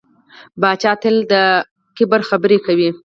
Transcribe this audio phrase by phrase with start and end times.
[0.61, 1.33] پاچا تل د
[1.97, 2.89] کبر خبرې کوي.